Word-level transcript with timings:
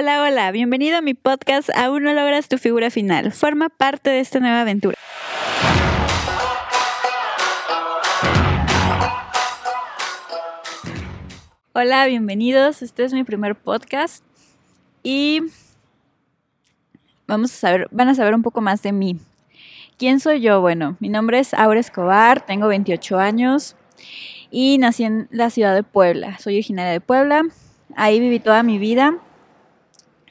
Hola, 0.00 0.22
hola, 0.22 0.52
bienvenido 0.52 0.96
a 0.96 1.00
mi 1.00 1.14
podcast 1.14 1.70
Aún 1.76 2.04
no 2.04 2.12
logras 2.12 2.46
tu 2.46 2.56
figura 2.56 2.88
final. 2.88 3.32
Forma 3.32 3.68
parte 3.68 4.10
de 4.10 4.20
esta 4.20 4.38
nueva 4.38 4.60
aventura. 4.60 4.94
Hola, 11.72 12.06
bienvenidos. 12.06 12.80
Este 12.82 13.02
es 13.02 13.12
mi 13.12 13.24
primer 13.24 13.56
podcast 13.56 14.22
y 15.02 15.42
vamos 17.26 17.52
a 17.52 17.56
saber, 17.56 17.88
van 17.90 18.06
a 18.06 18.14
saber 18.14 18.36
un 18.36 18.42
poco 18.42 18.60
más 18.60 18.80
de 18.82 18.92
mí. 18.92 19.18
¿Quién 19.96 20.20
soy 20.20 20.40
yo? 20.40 20.60
Bueno, 20.60 20.96
mi 21.00 21.08
nombre 21.08 21.40
es 21.40 21.54
Aura 21.54 21.80
Escobar, 21.80 22.46
tengo 22.46 22.68
28 22.68 23.18
años 23.18 23.74
y 24.52 24.78
nací 24.78 25.02
en 25.02 25.26
la 25.32 25.50
ciudad 25.50 25.74
de 25.74 25.82
Puebla. 25.82 26.38
Soy 26.38 26.54
originaria 26.54 26.92
de 26.92 27.00
Puebla. 27.00 27.42
Ahí 27.96 28.20
viví 28.20 28.38
toda 28.38 28.62
mi 28.62 28.78
vida 28.78 29.18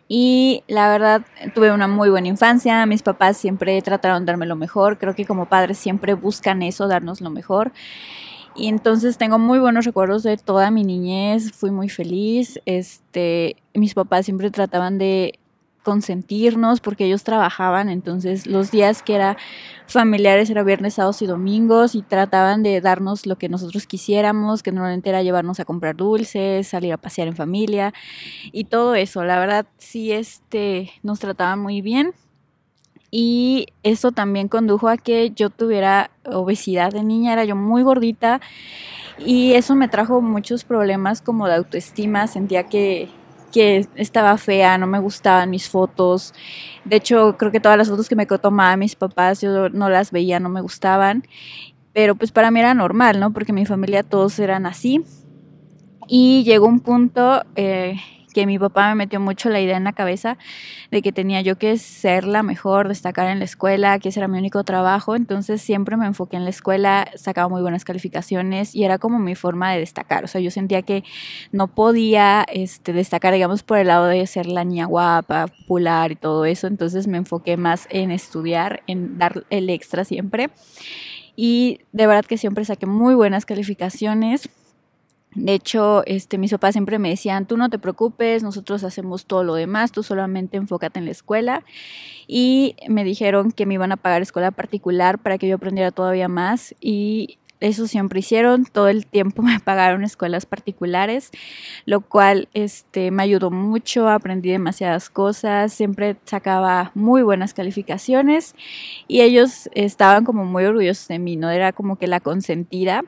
y 0.07 0.63
la 0.67 0.89
verdad 0.89 1.25
tuve 1.53 1.71
una 1.71 1.87
muy 1.87 2.09
buena 2.09 2.27
infancia. 2.27 2.85
Mis 2.85 3.03
papás 3.03 3.37
siempre 3.37 3.81
trataron 3.81 4.23
de 4.23 4.31
darme 4.31 4.45
lo 4.45 4.55
mejor. 4.55 4.97
Creo 4.97 5.15
que 5.15 5.25
como 5.25 5.47
padres 5.47 5.77
siempre 5.77 6.13
buscan 6.13 6.61
eso, 6.61 6.87
darnos 6.87 7.19
lo 7.19 7.29
mejor. 7.29 7.73
Y 8.55 8.67
entonces 8.67 9.17
tengo 9.17 9.37
muy 9.37 9.59
buenos 9.59 9.85
recuerdos 9.85 10.23
de 10.23 10.37
toda 10.37 10.71
mi 10.71 10.83
niñez. 10.83 11.51
Fui 11.51 11.71
muy 11.71 11.89
feliz. 11.89 12.59
Este, 12.65 13.57
mis 13.73 13.93
papás 13.93 14.25
siempre 14.25 14.49
trataban 14.49 14.97
de 14.97 15.39
consentirnos 15.87 16.81
porque 16.81 17.05
ellos 17.05 17.23
trabajaban, 17.23 17.87
entonces 17.87 18.45
los 18.45 18.71
días 18.71 19.01
que 19.01 19.15
era 19.15 19.37
familiares 19.87 20.49
era 20.49 20.61
viernes, 20.63 20.95
sábados 20.95 21.21
y 21.21 21.27
domingos 21.27 21.95
y 21.95 22.01
trataban 22.01 22.61
de 22.61 22.81
darnos 22.81 23.25
lo 23.25 23.37
que 23.37 23.47
nosotros 23.47 23.87
quisiéramos, 23.87 24.63
que 24.63 24.73
normalmente 24.73 25.07
era 25.07 25.23
llevarnos 25.23 25.61
a 25.61 25.63
comprar 25.63 25.95
dulces, 25.95 26.67
salir 26.67 26.91
a 26.91 26.97
pasear 26.97 27.29
en 27.29 27.37
familia 27.37 27.93
y 28.51 28.65
todo 28.65 28.95
eso. 28.95 29.23
La 29.23 29.39
verdad 29.39 29.65
sí 29.77 30.11
este 30.11 30.91
nos 31.03 31.19
trataban 31.19 31.59
muy 31.59 31.81
bien. 31.81 32.11
Y 33.09 33.67
eso 33.83 34.11
también 34.11 34.49
condujo 34.49 34.89
a 34.89 34.97
que 34.97 35.31
yo 35.33 35.49
tuviera 35.49 36.11
obesidad 36.25 36.91
de 36.91 37.03
niña, 37.03 37.31
era 37.31 37.45
yo 37.45 37.55
muy 37.55 37.81
gordita 37.81 38.41
y 39.17 39.53
eso 39.53 39.73
me 39.73 39.87
trajo 39.87 40.19
muchos 40.19 40.65
problemas 40.65 41.21
como 41.21 41.47
de 41.47 41.55
autoestima, 41.55 42.27
sentía 42.27 42.63
que 42.63 43.07
que 43.57 43.87
estaba 43.95 44.37
fea, 44.37 44.77
no 44.77 44.85
me 44.85 44.99
gustaban 44.99 45.49
mis 45.49 45.67
fotos. 45.67 46.33
De 46.85 46.97
hecho, 46.97 47.37
creo 47.37 47.51
que 47.51 47.59
todas 47.59 47.75
las 47.75 47.89
fotos 47.89 48.07
que 48.07 48.15
me 48.15 48.27
tomaban 48.27 48.77
mis 48.77 48.95
papás 48.95 49.41
yo 49.41 49.69
no 49.69 49.89
las 49.89 50.11
veía, 50.11 50.39
no 50.39 50.49
me 50.49 50.61
gustaban. 50.61 51.23
Pero 51.91 52.13
pues 52.13 52.31
para 52.31 52.51
mí 52.51 52.59
era 52.59 52.75
normal, 52.75 53.19
¿no? 53.19 53.33
Porque 53.33 53.53
mi 53.53 53.65
familia 53.65 54.03
todos 54.03 54.37
eran 54.37 54.67
así. 54.67 55.03
Y 56.07 56.43
llegó 56.43 56.67
un 56.67 56.81
punto 56.81 57.43
eh, 57.55 57.95
que 58.37 58.45
mi 58.45 58.59
papá 58.59 58.89
me 58.89 58.93
metió 58.93 59.19
mucho 59.19 59.49
la 59.49 59.59
idea 59.59 59.77
en 59.77 59.83
la 59.83 59.93
cabeza 59.93 60.37
de 60.91 61.01
que 61.01 61.11
tenía 61.11 61.41
yo 61.41 61.57
que 61.57 61.75
ser 61.79 62.23
la 62.23 62.43
mejor, 62.43 62.87
destacar 62.87 63.29
en 63.29 63.39
la 63.39 63.45
escuela, 63.45 63.97
que 63.97 64.09
ese 64.09 64.19
era 64.19 64.27
mi 64.27 64.37
único 64.37 64.63
trabajo, 64.63 65.15
entonces 65.15 65.59
siempre 65.59 65.97
me 65.97 66.05
enfoqué 66.05 66.37
en 66.37 66.43
la 66.43 66.51
escuela, 66.51 67.09
sacaba 67.15 67.49
muy 67.49 67.63
buenas 67.63 67.83
calificaciones 67.83 68.75
y 68.75 68.83
era 68.83 68.99
como 68.99 69.17
mi 69.17 69.33
forma 69.33 69.71
de 69.71 69.79
destacar, 69.79 70.23
o 70.23 70.27
sea, 70.27 70.39
yo 70.39 70.51
sentía 70.51 70.83
que 70.83 71.03
no 71.51 71.67
podía 71.69 72.45
este, 72.53 72.93
destacar, 72.93 73.33
digamos, 73.33 73.63
por 73.63 73.79
el 73.79 73.87
lado 73.87 74.05
de 74.05 74.27
ser 74.27 74.45
la 74.45 74.63
niña 74.63 74.85
guapa, 74.85 75.47
popular 75.47 76.11
y 76.11 76.15
todo 76.15 76.45
eso, 76.45 76.67
entonces 76.67 77.07
me 77.07 77.17
enfoqué 77.17 77.57
más 77.57 77.87
en 77.89 78.11
estudiar, 78.11 78.83
en 78.85 79.17
dar 79.17 79.45
el 79.49 79.67
extra 79.71 80.05
siempre. 80.05 80.51
Y 81.35 81.79
de 81.91 82.05
verdad 82.05 82.25
que 82.25 82.37
siempre 82.37 82.65
saqué 82.65 82.85
muy 82.85 83.15
buenas 83.15 83.47
calificaciones 83.47 84.47
de 85.35 85.53
hecho, 85.53 86.03
este, 86.05 86.37
mis 86.37 86.51
papás 86.51 86.73
siempre 86.73 86.99
me 86.99 87.09
decían, 87.09 87.45
tú 87.45 87.57
no 87.57 87.69
te 87.69 87.77
preocupes, 87.79 88.43
nosotros 88.43 88.83
hacemos 88.83 89.25
todo 89.25 89.43
lo 89.43 89.55
demás, 89.55 89.91
tú 89.91 90.01
solamente 90.01 90.57
enfócate 90.57 90.99
en 90.99 91.05
la 91.05 91.11
escuela. 91.11 91.63
Y 92.27 92.75
me 92.87 93.03
dijeron 93.03 93.51
que 93.51 93.65
me 93.65 93.75
iban 93.75 93.91
a 93.91 93.97
pagar 93.97 94.21
escuela 94.21 94.51
particular 94.51 95.19
para 95.19 95.37
que 95.37 95.47
yo 95.47 95.55
aprendiera 95.55 95.91
todavía 95.91 96.27
más 96.27 96.75
y 96.79 97.37
eso 97.59 97.87
siempre 97.87 98.19
hicieron, 98.19 98.65
todo 98.65 98.87
el 98.87 99.05
tiempo 99.05 99.41
me 99.43 99.59
pagaron 99.59 100.03
escuelas 100.03 100.45
particulares, 100.45 101.31
lo 101.85 102.01
cual 102.01 102.49
este, 102.53 103.11
me 103.11 103.23
ayudó 103.23 103.51
mucho, 103.51 104.09
aprendí 104.09 104.49
demasiadas 104.49 105.09
cosas, 105.09 105.73
siempre 105.73 106.17
sacaba 106.25 106.91
muy 106.95 107.21
buenas 107.21 107.53
calificaciones 107.53 108.55
y 109.07 109.21
ellos 109.21 109.69
estaban 109.73 110.23
como 110.25 110.45
muy 110.45 110.65
orgullosos 110.65 111.07
de 111.07 111.19
mí, 111.19 111.35
¿no? 111.35 111.49
Era 111.49 111.73
como 111.73 111.97
que 111.97 112.07
la 112.07 112.19
consentida 112.19 113.03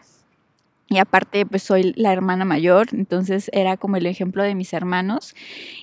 y 0.92 0.98
aparte, 0.98 1.46
pues 1.46 1.62
soy 1.62 1.94
la 1.96 2.12
hermana 2.12 2.46
mayor, 2.46 2.88
entonces 2.94 3.52
era 3.54 3.78
como 3.78 3.98
el 3.98 4.08
ejemplo 4.08 4.42
de 4.42 4.56
mis 4.56 4.74
hermanos. 4.74 5.36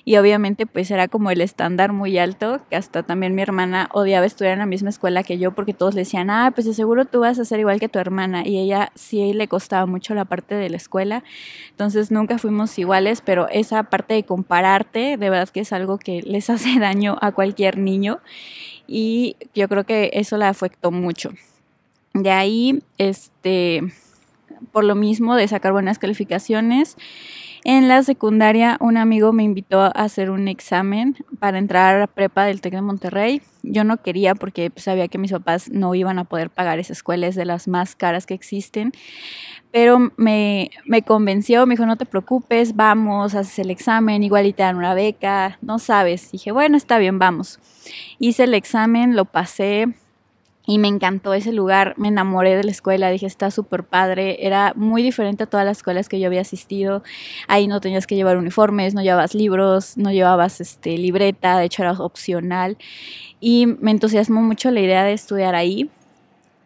Y 0.03 0.17
obviamente, 0.17 0.65
pues 0.65 0.91
era 0.91 1.07
como 1.07 1.31
el 1.31 1.39
estándar 1.39 1.93
muy 1.93 2.17
alto, 2.17 2.59
que 2.69 2.75
hasta 2.75 3.03
también 3.03 3.33
mi 3.33 3.41
hermana 3.41 3.87
odiaba 3.93 4.25
estudiar 4.25 4.53
en 4.53 4.59
la 4.59 4.65
misma 4.65 4.89
escuela 4.89 5.23
que 5.23 5.37
yo, 5.37 5.55
porque 5.55 5.73
todos 5.73 5.95
le 5.95 6.01
decían, 6.01 6.29
ah, 6.29 6.51
pues 6.53 6.75
seguro 6.75 7.05
tú 7.05 7.21
vas 7.21 7.39
a 7.39 7.45
ser 7.45 7.61
igual 7.61 7.79
que 7.79 7.87
tu 7.87 7.99
hermana. 7.99 8.45
Y 8.45 8.57
ella 8.57 8.91
sí 8.95 9.31
le 9.31 9.47
costaba 9.47 9.85
mucho 9.85 10.13
la 10.13 10.25
parte 10.25 10.55
de 10.55 10.69
la 10.69 10.75
escuela. 10.75 11.23
Entonces 11.69 12.11
nunca 12.11 12.37
fuimos 12.37 12.77
iguales, 12.77 13.21
pero 13.21 13.47
esa 13.47 13.83
parte 13.83 14.13
de 14.13 14.23
compararte, 14.23 15.15
de 15.15 15.29
verdad 15.29 15.47
que 15.47 15.61
es 15.61 15.71
algo 15.71 15.99
que 15.99 16.21
les 16.21 16.49
hace 16.49 16.79
daño 16.79 17.17
a 17.21 17.31
cualquier 17.31 17.77
niño. 17.77 18.19
Y 18.87 19.37
yo 19.55 19.69
creo 19.69 19.85
que 19.85 20.09
eso 20.13 20.35
la 20.35 20.49
afectó 20.49 20.91
mucho. 20.91 21.31
De 22.13 22.31
ahí, 22.31 22.83
este 22.97 23.83
por 24.71 24.83
lo 24.83 24.95
mismo 24.95 25.35
de 25.35 25.47
sacar 25.47 25.71
buenas 25.71 25.99
calificaciones. 25.99 26.97
En 27.63 27.87
la 27.87 28.01
secundaria 28.03 28.77
un 28.79 28.95
amigo 28.95 29.33
me 29.33 29.43
invitó 29.43 29.81
a 29.81 29.87
hacer 29.87 30.29
un 30.29 30.47
examen 30.47 31.17
para 31.39 31.57
entrar 31.57 31.95
a 31.95 31.99
la 31.99 32.07
prepa 32.07 32.45
del 32.45 32.61
TEC 32.61 32.75
de 32.75 32.81
Monterrey. 32.81 33.41
Yo 33.63 33.83
no 33.83 33.97
quería 33.97 34.35
porque 34.35 34.69
pues, 34.69 34.85
sabía 34.85 35.09
que 35.09 35.17
mis 35.17 35.31
papás 35.31 35.69
no 35.69 35.93
iban 35.93 36.17
a 36.19 36.23
poder 36.23 36.49
pagar 36.49 36.79
esa 36.79 36.93
escuela, 36.93 37.27
es 37.27 37.35
de 37.35 37.43
las 37.43 37.67
más 37.67 37.95
caras 37.95 38.25
que 38.25 38.33
existen. 38.33 38.93
Pero 39.71 40.13
me, 40.15 40.71
me 40.85 41.01
convenció, 41.01 41.65
me 41.65 41.73
dijo, 41.73 41.85
no 41.85 41.97
te 41.97 42.05
preocupes, 42.05 42.75
vamos, 42.75 43.35
haces 43.35 43.59
el 43.59 43.69
examen, 43.69 44.23
igual 44.23 44.45
y 44.45 44.53
te 44.53 44.63
dan 44.63 44.77
una 44.77 44.93
beca, 44.93 45.57
no 45.61 45.77
sabes. 45.77 46.31
Dije, 46.31 46.51
bueno, 46.53 46.77
está 46.77 46.97
bien, 46.99 47.19
vamos. 47.19 47.59
Hice 48.17 48.45
el 48.45 48.53
examen, 48.53 49.15
lo 49.15 49.25
pasé, 49.25 49.87
y 50.69 50.79
me 50.79 50.89
encantó 50.89 51.33
ese 51.33 51.53
lugar, 51.53 51.93
me 51.97 52.09
enamoré 52.09 52.57
de 52.57 52.63
la 52.65 52.71
escuela, 52.71 53.09
dije, 53.09 53.25
está 53.25 53.49
súper 53.51 53.85
padre, 53.85 54.45
era 54.45 54.73
muy 54.75 55.01
diferente 55.01 55.43
a 55.43 55.47
todas 55.47 55.65
las 55.65 55.77
escuelas 55.77 56.09
que 56.09 56.19
yo 56.19 56.27
había 56.27 56.41
asistido, 56.41 57.03
ahí 57.47 57.67
no 57.67 57.79
tenías 57.79 58.05
que 58.05 58.15
llevar 58.15 58.35
uniformes, 58.35 58.93
no 58.93 59.01
llevabas 59.01 59.33
libros, 59.33 59.97
no 59.97 60.11
llevabas 60.11 60.59
este, 60.59 60.97
libreta, 60.97 61.57
de 61.57 61.65
hecho 61.65 61.83
era 61.83 61.93
opcional, 61.93 62.77
y 63.39 63.65
me 63.65 63.91
entusiasmó 63.91 64.41
mucho 64.41 64.69
la 64.69 64.81
idea 64.81 65.05
de 65.05 65.13
estudiar 65.13 65.55
ahí, 65.55 65.89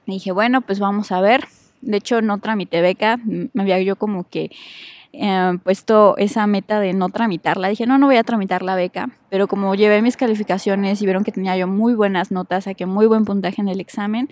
y 0.07 0.13
dije, 0.13 0.31
bueno, 0.31 0.62
pues 0.62 0.79
vamos 0.79 1.12
a 1.12 1.22
ver, 1.22 1.45
de 1.81 1.97
hecho 1.97 2.23
no 2.23 2.39
tramité 2.39 2.81
beca, 2.81 3.19
me 3.23 3.62
había 3.62 3.79
yo 3.81 3.97
como 3.97 4.28
que 4.28 4.50
eh, 5.13 5.57
puesto 5.63 6.16
esa 6.17 6.47
meta 6.47 6.79
de 6.79 6.94
no 6.94 7.09
tramitarla. 7.09 7.67
Dije, 7.67 7.85
no, 7.85 7.97
no 7.97 8.07
voy 8.07 8.17
a 8.17 8.23
tramitar 8.23 8.63
la 8.63 8.75
beca, 8.75 9.09
pero 9.29 9.47
como 9.47 9.75
llevé 9.75 10.01
mis 10.01 10.17
calificaciones 10.17 11.01
y 11.01 11.05
vieron 11.05 11.23
que 11.23 11.31
tenía 11.31 11.57
yo 11.57 11.67
muy 11.67 11.94
buenas 11.94 12.31
notas, 12.31 12.63
saqué 12.66 12.85
muy 12.85 13.05
buen 13.05 13.25
puntaje 13.25 13.61
en 13.61 13.69
el 13.69 13.79
examen, 13.79 14.29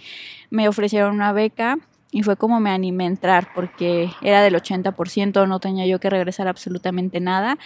me 0.50 0.68
ofrecieron 0.68 1.16
una 1.16 1.34
beca 1.34 1.78
y 2.12 2.24
fue 2.24 2.38
como 2.38 2.60
me 2.60 2.72
animé 2.72 3.04
a 3.04 3.08
entrar 3.08 3.50
porque 3.54 4.10
era 4.22 4.42
del 4.42 4.56
80%, 4.56 5.48
no 5.48 5.60
tenía 5.60 5.86
yo 5.86 6.00
que 6.00 6.10
regresar 6.10 6.48
absolutamente 6.48 7.20
nada 7.20 7.58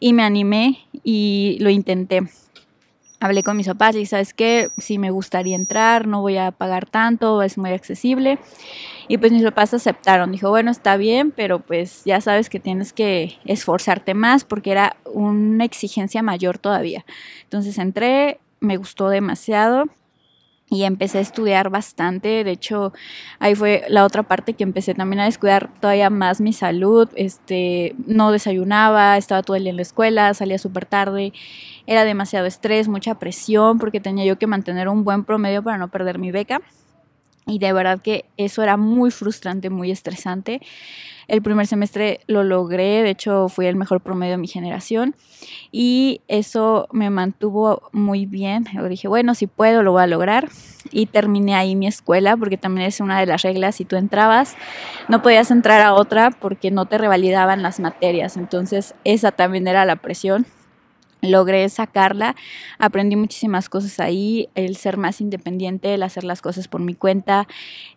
y 0.00 0.12
me 0.12 0.22
animé 0.22 0.80
y 1.02 1.58
lo 1.60 1.70
intenté 1.70 2.22
hablé 3.20 3.42
con 3.42 3.56
mis 3.56 3.66
papás 3.66 3.96
y 3.96 4.06
sabes 4.06 4.34
qué, 4.34 4.70
si 4.78 4.98
me 4.98 5.10
gustaría 5.10 5.56
entrar, 5.56 6.06
no 6.06 6.20
voy 6.20 6.36
a 6.36 6.50
pagar 6.52 6.86
tanto, 6.86 7.42
es 7.42 7.58
muy 7.58 7.70
accesible. 7.70 8.38
Y 9.08 9.18
pues 9.18 9.32
mis 9.32 9.42
papás 9.42 9.72
aceptaron, 9.74 10.32
dijo, 10.32 10.50
bueno, 10.50 10.70
está 10.70 10.96
bien, 10.96 11.30
pero 11.30 11.60
pues 11.60 12.02
ya 12.04 12.20
sabes 12.20 12.50
que 12.50 12.60
tienes 12.60 12.92
que 12.92 13.38
esforzarte 13.44 14.14
más 14.14 14.44
porque 14.44 14.72
era 14.72 14.96
una 15.04 15.64
exigencia 15.64 16.22
mayor 16.22 16.58
todavía. 16.58 17.04
Entonces 17.44 17.78
entré, 17.78 18.40
me 18.60 18.76
gustó 18.76 19.08
demasiado 19.08 19.84
y 20.68 20.84
empecé 20.84 21.18
a 21.18 21.20
estudiar 21.20 21.70
bastante. 21.70 22.42
De 22.44 22.50
hecho, 22.50 22.92
ahí 23.38 23.54
fue 23.54 23.84
la 23.88 24.04
otra 24.04 24.24
parte 24.24 24.54
que 24.54 24.64
empecé 24.64 24.94
también 24.94 25.20
a 25.20 25.24
descuidar 25.24 25.70
todavía 25.80 26.10
más 26.10 26.40
mi 26.40 26.52
salud. 26.52 27.08
Este, 27.14 27.94
no 28.06 28.32
desayunaba, 28.32 29.16
estaba 29.16 29.42
todo 29.42 29.56
el 29.56 29.64
día 29.64 29.70
en 29.70 29.76
la 29.76 29.82
escuela, 29.82 30.34
salía 30.34 30.58
súper 30.58 30.86
tarde. 30.86 31.32
Era 31.86 32.04
demasiado 32.04 32.46
estrés, 32.46 32.88
mucha 32.88 33.18
presión 33.18 33.78
porque 33.78 34.00
tenía 34.00 34.24
yo 34.24 34.38
que 34.38 34.46
mantener 34.46 34.88
un 34.88 35.04
buen 35.04 35.24
promedio 35.24 35.62
para 35.62 35.78
no 35.78 35.88
perder 35.88 36.18
mi 36.18 36.30
beca. 36.32 36.60
Y 37.48 37.60
de 37.60 37.72
verdad 37.72 38.00
que 38.02 38.24
eso 38.36 38.64
era 38.64 38.76
muy 38.76 39.12
frustrante, 39.12 39.70
muy 39.70 39.92
estresante. 39.92 40.60
El 41.28 41.42
primer 41.42 41.68
semestre 41.68 42.20
lo 42.26 42.42
logré, 42.42 43.02
de 43.04 43.10
hecho 43.10 43.48
fui 43.48 43.66
el 43.66 43.76
mejor 43.76 44.00
promedio 44.00 44.32
de 44.32 44.38
mi 44.38 44.48
generación 44.48 45.14
y 45.70 46.22
eso 46.26 46.88
me 46.90 47.08
mantuvo 47.08 47.88
muy 47.92 48.26
bien. 48.26 48.66
Yo 48.74 48.88
dije, 48.88 49.06
bueno, 49.06 49.36
si 49.36 49.46
puedo, 49.46 49.84
lo 49.84 49.92
voy 49.92 50.02
a 50.02 50.06
lograr. 50.08 50.48
Y 50.90 51.06
terminé 51.06 51.54
ahí 51.54 51.76
mi 51.76 51.86
escuela 51.86 52.36
porque 52.36 52.56
también 52.56 52.88
es 52.88 53.00
una 53.00 53.18
de 53.20 53.26
las 53.26 53.42
reglas. 53.42 53.76
Si 53.76 53.84
tú 53.84 53.96
entrabas, 53.96 54.56
no 55.08 55.22
podías 55.22 55.50
entrar 55.52 55.82
a 55.82 55.94
otra 55.94 56.30
porque 56.32 56.72
no 56.72 56.86
te 56.86 56.98
revalidaban 56.98 57.62
las 57.62 57.78
materias. 57.78 58.36
Entonces 58.36 58.94
esa 59.04 59.30
también 59.30 59.68
era 59.68 59.84
la 59.84 59.96
presión 59.96 60.46
logré 61.22 61.68
sacarla, 61.68 62.36
aprendí 62.78 63.16
muchísimas 63.16 63.68
cosas 63.68 64.00
ahí, 64.00 64.48
el 64.54 64.76
ser 64.76 64.96
más 64.96 65.20
independiente, 65.20 65.94
el 65.94 66.02
hacer 66.02 66.24
las 66.24 66.42
cosas 66.42 66.68
por 66.68 66.80
mi 66.80 66.94
cuenta, 66.94 67.46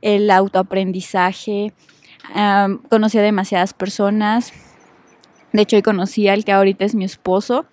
el 0.02 0.30
autoaprendizaje, 0.32 1.74
conocí 2.90 3.18
a 3.18 3.22
demasiadas 3.22 3.74
personas, 3.74 4.54
de 5.52 5.64
hecho 5.64 5.76
hoy 5.76 5.82
conocí 5.82 6.28
al 6.28 6.46
que 6.46 6.52
ahorita 6.52 6.86
es 6.86 6.96
mi 6.96 7.06
esposo 7.06 7.66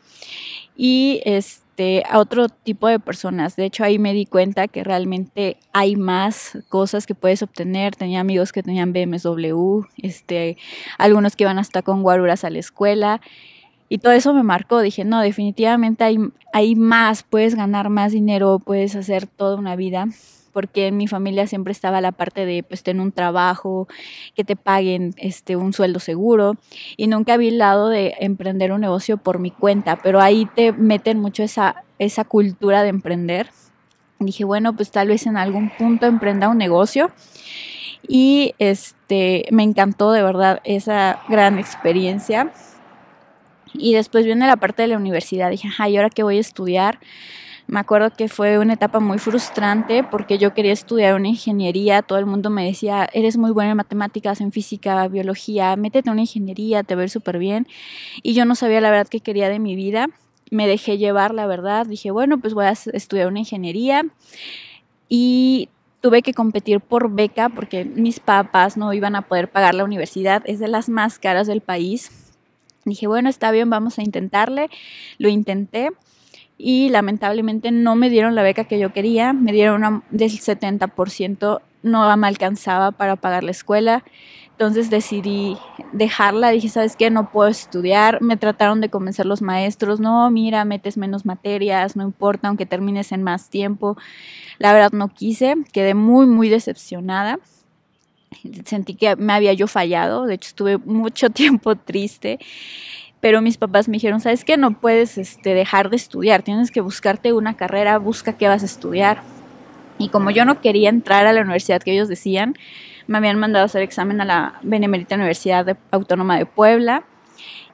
y 0.77 1.21
este 1.25 2.03
a 2.09 2.19
otro 2.19 2.49
tipo 2.49 2.89
de 2.89 2.99
personas. 2.99 3.55
De 3.57 3.67
hecho 3.67 3.85
ahí 3.85 3.99
me 3.99 4.15
di 4.15 4.25
cuenta 4.25 4.67
que 4.67 4.83
realmente 4.83 5.59
hay 5.75 5.95
más 5.95 6.59
cosas 6.71 7.07
que 7.07 7.15
puedes 7.15 7.43
obtener. 7.43 7.95
Tenía 7.95 8.21
amigos 8.21 8.53
que 8.53 8.63
tenían 8.63 8.95
BMW, 8.95 9.83
este, 9.99 10.57
algunos 10.97 11.37
que 11.37 11.45
iban 11.45 11.59
hasta 11.59 11.83
con 11.83 12.03
guaruras 12.03 12.45
a 12.45 12.51
la 12.51 12.59
escuela 12.59 13.21
y 13.88 13.99
todo 13.99 14.12
eso 14.12 14.35
me 14.35 14.43
marcó, 14.43 14.81
dije, 14.81 15.05
no, 15.05 15.21
definitivamente 15.21 16.05
hay, 16.05 16.19
hay 16.53 16.75
más, 16.75 17.23
puedes 17.23 17.55
ganar 17.55 17.88
más 17.91 18.12
dinero, 18.12 18.59
puedes 18.59 18.97
hacer 18.97 19.27
toda 19.27 19.56
una 19.56 19.77
vida, 19.77 20.06
porque 20.53 20.87
en 20.87 20.97
mi 20.97 21.06
familia 21.06 21.47
siempre 21.47 21.73
estaba 21.73 22.00
la 22.00 22.12
parte 22.12 22.47
de 22.47 22.62
pues 22.62 22.83
tener 22.83 23.03
un 23.03 23.12
trabajo, 23.12 23.88
que 24.35 24.43
te 24.43 24.56
paguen 24.56 25.15
este 25.19 25.55
un 25.55 25.73
sueldo 25.73 26.00
seguro 26.00 26.56
y 26.97 27.09
nunca 27.09 27.37
vi 27.37 27.49
el 27.49 27.59
lado 27.59 27.91
de 27.91 28.15
emprender 28.21 28.73
un 28.73 28.81
negocio 28.81 29.19
por 29.19 29.38
mi 29.38 29.50
cuenta, 29.50 29.97
pero 29.97 30.21
ahí 30.21 30.49
te 30.55 30.73
meten 30.73 31.19
mucho 31.19 31.43
esa 31.43 31.85
esa 31.99 32.25
cultura 32.25 32.83
de 32.83 32.88
emprender. 32.88 33.50
Dije, 34.19 34.44
bueno, 34.44 34.75
pues 34.75 34.91
tal 34.91 35.09
vez 35.09 35.27
en 35.27 35.37
algún 35.37 35.71
punto 35.71 36.06
emprenda 36.06 36.49
un 36.49 36.59
negocio 36.59 37.11
y 38.09 38.55
este 38.59 39.44
me 39.50 39.62
encantó 39.62 40.12
de 40.12 40.23
verdad 40.23 40.61
esa 40.65 41.21
gran 41.29 41.59
experiencia 41.59 42.53
y 43.78 43.94
después 43.94 44.25
viene 44.25 44.46
la 44.46 44.56
parte 44.56 44.82
de 44.82 44.88
la 44.88 44.96
universidad. 44.96 45.50
Dije, 45.50 45.69
ajá, 45.69 45.88
¿y 45.88 45.96
ahora 45.96 46.11
qué 46.11 46.23
voy 46.23 46.38
a 46.38 46.40
estudiar? 46.40 46.99
Me 47.69 47.81
acuerdo 47.81 48.11
que 48.11 48.28
fue 48.28 48.61
una 48.61 48.75
etapa 48.75 49.00
muy 49.00 49.19
frustrante 49.19 50.05
porque 50.05 50.38
yo 50.38 50.55
quería 50.55 50.73
estudiar 50.73 51.17
una 51.17 51.28
ingeniería. 51.28 52.02
Todo 52.02 52.19
el 52.19 52.26
mundo 52.26 52.49
me 52.49 52.64
decía, 52.64 53.08
eres 53.12 53.37
muy 53.37 53.50
buena 53.50 53.73
en 53.73 53.76
matemáticas, 53.76 54.40
en 54.40 54.52
física, 54.52 55.08
biología, 55.08 55.75
métete 55.75 56.08
en 56.08 56.12
una 56.12 56.20
ingeniería, 56.20 56.84
te 56.84 56.94
va 56.94 57.02
a 57.02 57.08
súper 57.08 57.38
bien. 57.38 57.67
Y 58.23 58.34
yo 58.34 58.44
no 58.44 58.55
sabía 58.55 58.81
la 58.81 58.90
verdad 58.90 59.08
qué 59.08 59.19
quería 59.20 59.49
de 59.49 59.58
mi 59.58 59.75
vida. 59.75 60.06
Me 60.52 60.69
dejé 60.69 60.96
llevar, 60.96 61.34
la 61.34 61.46
verdad. 61.46 61.87
Dije, 61.87 62.12
bueno, 62.12 62.38
pues 62.38 62.55
voy 62.55 62.67
a 62.67 62.70
estudiar 62.70 63.26
una 63.26 63.40
ingeniería. 63.40 64.06
Y 65.08 65.69
tuve 66.00 66.23
que 66.23 66.34
competir 66.34 66.81
por 66.81 67.11
beca 67.11 67.49
porque 67.49 67.84
mis 67.84 68.20
papás 68.20 68.76
no 68.76 68.93
iban 68.93 69.17
a 69.17 69.23
poder 69.23 69.50
pagar 69.50 69.75
la 69.75 69.82
universidad. 69.82 70.44
Es 70.46 70.61
de 70.61 70.69
las 70.69 70.88
más 70.88 71.19
caras 71.19 71.49
del 71.49 71.62
país 71.62 72.25
Dije, 72.87 73.06
bueno, 73.09 73.29
está 73.29 73.50
bien, 73.50 73.69
vamos 73.69 73.99
a 73.99 74.03
intentarle. 74.03 74.71
Lo 75.19 75.29
intenté 75.29 75.91
y 76.56 76.88
lamentablemente 76.88 77.71
no 77.73 77.97
me 77.97 78.09
dieron 78.09 78.35
la 78.35 78.43
beca 78.43 78.65
que 78.65 78.79
yo 78.79 78.93
quería. 78.93 79.33
Me 79.33 79.53
dieron 79.53 79.85
una 79.85 80.03
del 80.11 80.31
70%, 80.31 81.61
no 81.83 82.17
me 82.17 82.27
alcanzaba 82.27 82.93
para 82.93 83.17
pagar 83.17 83.44
la 83.44 83.50
escuela. 83.50 84.05
Entonces 84.53 84.88
decidí 84.88 85.59
dejarla, 85.93 86.49
dije, 86.49 86.71
¿sabes 86.71 86.97
qué? 86.97 87.11
No 87.11 87.31
puedo 87.31 87.50
estudiar. 87.50 88.23
Me 88.23 88.38
trataron 88.38 88.81
de 88.81 88.88
convencer 88.88 89.27
los 89.27 89.43
maestros, 89.43 90.00
no, 90.00 90.31
mira, 90.31 90.65
metes 90.65 90.97
menos 90.97 91.27
materias, 91.27 91.97
no 91.97 92.05
importa, 92.05 92.49
aunque 92.49 92.65
termines 92.65 93.12
en 93.12 93.23
más 93.23 93.50
tiempo. 93.50 93.99
La 94.59 94.73
verdad 94.73 94.93
no 94.93 95.09
quise, 95.09 95.56
quedé 95.73 95.94
muy, 95.94 96.27
muy 96.27 96.49
decepcionada 96.49 97.38
sentí 98.64 98.94
que 98.94 99.17
me 99.17 99.32
había 99.32 99.52
yo 99.52 99.67
fallado, 99.67 100.26
de 100.26 100.34
hecho 100.34 100.49
estuve 100.49 100.78
mucho 100.78 101.31
tiempo 101.31 101.76
triste, 101.76 102.38
pero 103.20 103.40
mis 103.40 103.56
papás 103.56 103.88
me 103.88 103.94
dijeron, 103.94 104.20
¿sabes 104.20 104.44
qué? 104.44 104.56
No 104.56 104.78
puedes 104.78 105.19
este, 105.19 105.55
dejar 105.55 105.90
de 105.90 105.96
estudiar, 105.96 106.43
tienes 106.43 106.70
que 106.70 106.81
buscarte 106.81 107.32
una 107.32 107.56
carrera, 107.56 107.99
busca 107.99 108.37
qué 108.37 108.49
vas 108.49 108.62
a 108.62 108.67
estudiar. 108.67 109.23
Y 109.99 110.11
como 110.11 110.31
yo 110.31 110.44
no 110.44 110.61
quería 110.61 110.90
entrar 110.90 111.26
a 111.26 111.32
la 111.32 111.40
universidad 111.40 111.82
que 111.82 111.93
ellos 111.93 112.08
decían, 112.08 112.56
me 113.06 113.19
habían 113.19 113.38
mandado 113.38 113.62
a 113.62 113.67
hacer 113.67 113.82
examen 113.82 114.20
a 114.20 114.25
la 114.26 114.61
Benemérita 114.62 115.14
Universidad 115.14 115.78
Autónoma 115.90 116.37
de 116.37 116.44
Puebla 116.44 117.05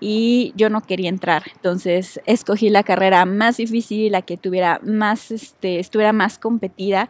y 0.05 0.53
yo 0.57 0.69
no 0.69 0.81
quería 0.81 1.09
entrar. 1.09 1.45
Entonces 1.55 2.21
escogí 2.27 2.71
la 2.71 2.83
carrera 2.83 3.25
más 3.25 3.59
difícil, 3.59 4.11
la 4.11 4.23
que 4.23 4.37
tuviera 4.37 4.81
más, 4.83 5.31
este, 5.31 5.79
estuviera 5.79 6.13
más 6.13 6.39
competida, 6.39 7.09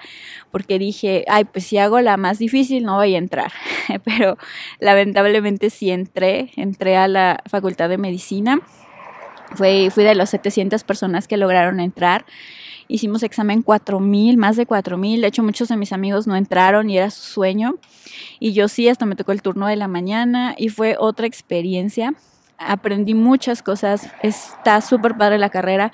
porque 0.50 0.78
dije, 0.78 1.24
ay, 1.26 1.44
pues 1.44 1.64
si 1.64 1.78
hago 1.78 2.02
la 2.02 2.18
más 2.18 2.38
difícil 2.38 2.84
no 2.84 2.96
voy 2.96 3.14
a 3.14 3.18
entrar. 3.18 3.50
Pero 4.04 4.36
lamentablemente 4.78 5.70
sí 5.70 5.90
entré, 5.90 6.52
entré 6.56 6.98
a 6.98 7.08
la 7.08 7.42
Facultad 7.48 7.88
de 7.88 7.96
Medicina. 7.96 8.60
Fui, 9.54 9.88
fui 9.88 10.04
de 10.04 10.14
las 10.14 10.28
700 10.30 10.84
personas 10.84 11.26
que 11.26 11.38
lograron 11.38 11.80
entrar 11.80 12.26
hicimos 12.88 13.22
examen 13.22 13.62
4000, 13.62 14.36
más 14.36 14.56
de 14.56 14.66
4000. 14.66 15.22
De 15.22 15.26
hecho, 15.26 15.42
muchos 15.42 15.68
de 15.68 15.78
mis 15.78 15.94
amigos 15.94 16.26
no 16.26 16.36
entraron 16.36 16.90
y 16.90 16.98
era 16.98 17.10
su 17.10 17.22
sueño. 17.22 17.76
Y 18.38 18.52
yo 18.52 18.68
sí, 18.68 18.86
hasta 18.88 19.06
me 19.06 19.16
tocó 19.16 19.32
el 19.32 19.40
turno 19.40 19.66
de 19.66 19.76
la 19.76 19.88
mañana 19.88 20.54
y 20.58 20.68
fue 20.68 20.96
otra 20.98 21.26
experiencia 21.26 22.14
aprendí 22.67 23.14
muchas 23.14 23.62
cosas, 23.62 24.11
está 24.23 24.81
súper 24.81 25.17
padre 25.17 25.38
la 25.38 25.50
carrera, 25.50 25.93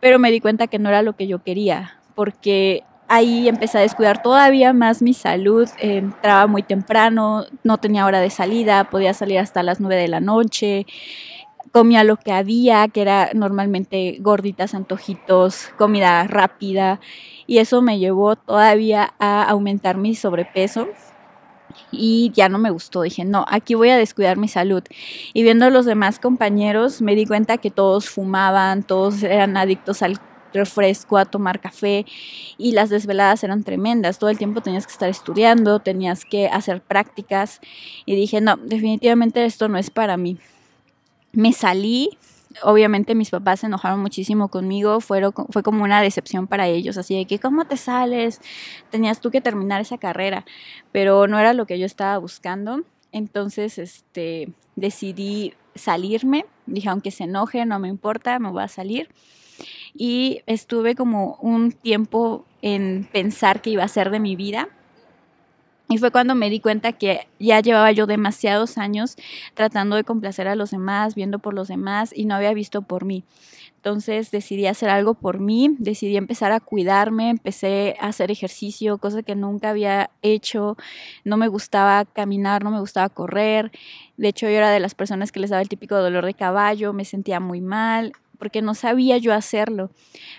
pero 0.00 0.18
me 0.18 0.30
di 0.30 0.40
cuenta 0.40 0.66
que 0.66 0.78
no 0.78 0.88
era 0.88 1.02
lo 1.02 1.14
que 1.16 1.26
yo 1.26 1.42
quería, 1.42 1.98
porque 2.14 2.82
ahí 3.08 3.48
empecé 3.48 3.78
a 3.78 3.82
descuidar 3.82 4.22
todavía 4.22 4.72
más 4.72 5.02
mi 5.02 5.14
salud, 5.14 5.68
entraba 5.78 6.46
muy 6.46 6.62
temprano, 6.62 7.44
no 7.62 7.78
tenía 7.78 8.06
hora 8.06 8.20
de 8.20 8.30
salida, 8.30 8.84
podía 8.84 9.14
salir 9.14 9.38
hasta 9.38 9.62
las 9.62 9.80
9 9.80 9.96
de 9.96 10.08
la 10.08 10.20
noche, 10.20 10.86
comía 11.72 12.04
lo 12.04 12.16
que 12.16 12.32
había, 12.32 12.86
que 12.88 13.02
era 13.02 13.30
normalmente 13.34 14.16
gorditas, 14.20 14.74
antojitos, 14.74 15.70
comida 15.76 16.24
rápida, 16.24 17.00
y 17.46 17.58
eso 17.58 17.82
me 17.82 17.98
llevó 17.98 18.36
todavía 18.36 19.12
a 19.18 19.42
aumentar 19.42 19.96
mi 19.96 20.14
sobrepeso 20.14 20.88
y 21.90 22.30
ya 22.34 22.48
no 22.48 22.58
me 22.58 22.70
gustó. 22.70 23.02
Dije, 23.02 23.24
no, 23.24 23.44
aquí 23.48 23.74
voy 23.74 23.90
a 23.90 23.96
descuidar 23.96 24.36
mi 24.36 24.48
salud. 24.48 24.82
Y 25.32 25.42
viendo 25.42 25.66
a 25.66 25.70
los 25.70 25.86
demás 25.86 26.18
compañeros, 26.18 27.02
me 27.02 27.14
di 27.14 27.26
cuenta 27.26 27.58
que 27.58 27.70
todos 27.70 28.08
fumaban, 28.08 28.82
todos 28.82 29.22
eran 29.22 29.56
adictos 29.56 30.02
al 30.02 30.18
refresco, 30.54 31.18
a 31.18 31.24
tomar 31.24 31.60
café 31.60 32.06
y 32.56 32.72
las 32.72 32.88
desveladas 32.88 33.44
eran 33.44 33.64
tremendas. 33.64 34.18
Todo 34.18 34.30
el 34.30 34.38
tiempo 34.38 34.62
tenías 34.62 34.86
que 34.86 34.92
estar 34.92 35.08
estudiando, 35.08 35.80
tenías 35.80 36.24
que 36.24 36.46
hacer 36.48 36.80
prácticas 36.80 37.60
y 38.06 38.14
dije, 38.14 38.40
no, 38.40 38.56
definitivamente 38.56 39.44
esto 39.44 39.68
no 39.68 39.76
es 39.76 39.90
para 39.90 40.16
mí. 40.16 40.38
Me 41.32 41.52
salí, 41.52 42.16
obviamente 42.62 43.14
mis 43.14 43.30
papás 43.30 43.60
se 43.60 43.66
enojaron 43.66 44.00
muchísimo 44.00 44.48
conmigo, 44.48 45.00
fue 45.00 45.22
como 45.62 45.84
una 45.84 46.00
decepción 46.00 46.46
para 46.46 46.66
ellos, 46.66 46.96
así 46.98 47.16
de 47.16 47.26
que, 47.26 47.38
¿cómo 47.38 47.64
te 47.66 47.76
sales? 47.76 48.40
Tenías 48.90 49.20
tú 49.20 49.30
que 49.30 49.40
terminar 49.40 49.80
esa 49.80 49.98
carrera, 49.98 50.44
pero 50.92 51.26
no 51.26 51.38
era 51.38 51.52
lo 51.52 51.66
que 51.66 51.78
yo 51.78 51.86
estaba 51.86 52.18
buscando. 52.18 52.82
Entonces, 53.12 53.78
este, 53.78 54.52
decidí 54.76 55.54
salirme, 55.74 56.46
dije, 56.66 56.88
aunque 56.88 57.10
se 57.10 57.24
enoje, 57.24 57.64
no 57.66 57.78
me 57.78 57.88
importa, 57.88 58.38
me 58.38 58.50
voy 58.50 58.62
a 58.62 58.68
salir. 58.68 59.08
Y 59.94 60.42
estuve 60.46 60.94
como 60.94 61.36
un 61.40 61.70
tiempo 61.72 62.44
en 62.62 63.08
pensar 63.12 63.62
qué 63.62 63.70
iba 63.70 63.84
a 63.84 63.88
ser 63.88 64.10
de 64.10 64.18
mi 64.18 64.34
vida 64.34 64.68
y 65.88 65.98
fue 65.98 66.10
cuando 66.10 66.34
me 66.34 66.48
di 66.48 66.60
cuenta 66.60 66.92
que 66.92 67.28
ya 67.38 67.60
llevaba 67.60 67.92
yo 67.92 68.06
demasiados 68.06 68.78
años 68.78 69.16
tratando 69.52 69.96
de 69.96 70.04
complacer 70.04 70.48
a 70.48 70.56
los 70.56 70.70
demás, 70.70 71.14
viendo 71.14 71.38
por 71.38 71.52
los 71.52 71.68
demás 71.68 72.10
y 72.14 72.24
no 72.24 72.34
había 72.34 72.54
visto 72.54 72.82
por 72.82 73.04
mí. 73.04 73.24
Entonces 73.76 74.30
decidí 74.30 74.66
hacer 74.66 74.88
algo 74.88 75.12
por 75.12 75.40
mí, 75.40 75.76
decidí 75.78 76.16
empezar 76.16 76.52
a 76.52 76.60
cuidarme, 76.60 77.28
empecé 77.28 77.96
a 78.00 78.06
hacer 78.06 78.30
ejercicio, 78.30 78.96
cosa 78.96 79.22
que 79.22 79.36
nunca 79.36 79.70
había 79.70 80.10
hecho. 80.22 80.78
No 81.22 81.36
me 81.36 81.48
gustaba 81.48 82.06
caminar, 82.06 82.64
no 82.64 82.70
me 82.70 82.80
gustaba 82.80 83.10
correr. 83.10 83.70
De 84.16 84.28
hecho, 84.28 84.46
yo 84.46 84.52
era 84.52 84.70
de 84.70 84.80
las 84.80 84.94
personas 84.94 85.32
que 85.32 85.40
les 85.40 85.50
daba 85.50 85.60
el 85.60 85.68
típico 85.68 85.96
dolor 85.96 86.24
de 86.24 86.32
caballo, 86.32 86.94
me 86.94 87.04
sentía 87.04 87.40
muy 87.40 87.60
mal 87.60 88.12
porque 88.38 88.62
no 88.62 88.74
sabía 88.74 89.18
yo 89.18 89.34
hacerlo. 89.34 89.90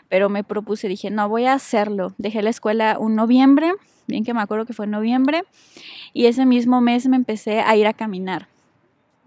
Pero 0.10 0.28
me 0.30 0.44
propuse, 0.44 0.88
dije, 0.88 1.12
no, 1.12 1.30
voy 1.30 1.46
a 1.46 1.54
hacerlo. 1.54 2.14
Dejé 2.18 2.42
la 2.42 2.50
escuela 2.50 2.98
un 3.00 3.16
noviembre 3.16 3.74
bien 4.08 4.24
que 4.24 4.34
me 4.34 4.42
acuerdo 4.42 4.66
que 4.66 4.74
fue 4.74 4.86
en 4.86 4.92
noviembre, 4.92 5.44
y 6.14 6.26
ese 6.26 6.46
mismo 6.46 6.82
mes 6.82 7.08
me 7.08 7.16
empecé 7.16 7.62
a 7.62 7.76
ir 7.76 7.88
a 7.88 7.94
caminar. 7.94 8.48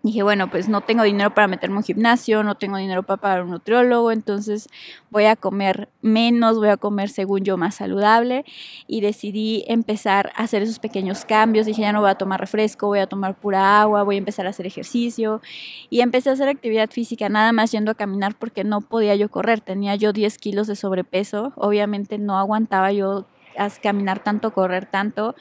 Dije, 0.04 0.22
bueno, 0.22 0.48
pues 0.48 0.68
no 0.68 0.80
tengo 0.80 1.02
dinero 1.02 1.34
para 1.34 1.48
meterme 1.48 1.74
en 1.74 1.78
un 1.78 1.82
gimnasio, 1.82 2.44
no 2.44 2.54
tengo 2.54 2.76
dinero 2.76 3.02
para 3.02 3.20
pagar 3.20 3.42
un 3.42 3.50
nutriólogo, 3.50 4.12
entonces 4.12 4.68
voy 5.10 5.24
a 5.24 5.34
comer 5.34 5.88
menos, 6.02 6.56
voy 6.56 6.68
a 6.68 6.76
comer 6.76 7.08
según 7.08 7.42
yo 7.42 7.56
más 7.56 7.74
saludable 7.74 8.44
y 8.86 9.00
decidí 9.00 9.64
empezar 9.66 10.30
a 10.36 10.44
hacer 10.44 10.62
esos 10.62 10.78
pequeños 10.78 11.24
cambios. 11.24 11.66
Dije, 11.66 11.82
ya 11.82 11.92
no 11.92 12.00
voy 12.00 12.10
a 12.10 12.14
tomar 12.14 12.38
refresco, 12.38 12.86
voy 12.86 13.00
a 13.00 13.08
tomar 13.08 13.34
pura 13.34 13.80
agua, 13.80 14.04
voy 14.04 14.14
a 14.14 14.18
empezar 14.18 14.46
a 14.46 14.50
hacer 14.50 14.66
ejercicio 14.66 15.42
y 15.90 16.00
empecé 16.00 16.30
a 16.30 16.34
hacer 16.34 16.48
actividad 16.48 16.88
física, 16.90 17.28
nada 17.28 17.50
más 17.50 17.72
yendo 17.72 17.90
a 17.90 17.94
caminar 17.94 18.36
porque 18.36 18.62
no 18.62 18.82
podía 18.82 19.16
yo 19.16 19.28
correr, 19.28 19.60
tenía 19.60 19.96
yo 19.96 20.12
10 20.12 20.38
kilos 20.38 20.68
de 20.68 20.76
sobrepeso, 20.76 21.52
obviamente 21.56 22.18
no 22.18 22.38
aguantaba 22.38 22.92
yo 22.92 23.26
a 23.58 23.70
caminar 23.70 24.22
tanto, 24.22 24.52
correr 24.52 24.86
tanto. 24.86 25.34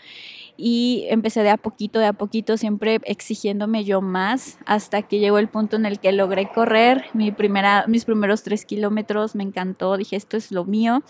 Y 0.58 1.06
empecé 1.10 1.44
de 1.44 1.52
a 1.52 1.58
poquito, 1.58 2.00
de 2.00 2.08
a 2.08 2.14
poquito, 2.14 2.58
siempre 2.58 3.00
exigiéndome 3.04 3.84
yo 3.84 4.02
más, 4.02 4.58
hasta 4.66 5.04
que 5.04 5.20
llegó 5.20 5.38
el 5.38 5.48
punto 5.48 5.76
en 5.76 5.86
el 5.86 6.00
que 6.00 6.12
logré 6.12 6.50
correr 6.50 7.06
mi 7.14 7.32
primera, 7.32 7.86
mis 7.88 8.06
primeros 8.06 8.42
tres 8.42 8.66
kilómetros, 8.66 9.36
me 9.36 9.44
encantó, 9.44 9.98
dije 9.98 10.16
esto 10.16 10.36
es 10.36 10.52
lo 10.52 10.66
mío 10.66 11.04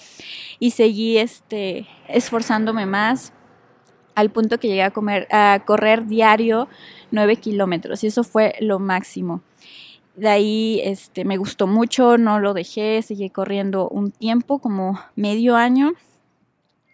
y 0.59 0.71
seguí 0.71 1.17
este, 1.17 1.87
esforzándome 2.09 2.85
más 2.85 3.31
al 4.15 4.31
punto 4.31 4.59
que 4.59 4.67
llegué 4.67 4.83
a, 4.83 4.91
comer, 4.91 5.27
a 5.31 5.63
correr 5.65 6.07
diario 6.07 6.67
nueve 7.11 7.35
kilómetros 7.35 8.03
y 8.03 8.07
eso 8.07 8.23
fue 8.23 8.55
lo 8.59 8.79
máximo. 8.79 9.43
De 10.15 10.27
ahí 10.27 10.81
este, 10.83 11.23
me 11.23 11.37
gustó 11.37 11.67
mucho, 11.67 12.17
no 12.17 12.39
lo 12.39 12.55
dejé, 12.55 13.03
seguí 13.03 13.29
corriendo 13.29 13.87
un 13.87 14.09
tiempo, 14.09 14.57
como 14.57 14.99
medio 15.15 15.55
año, 15.55 15.93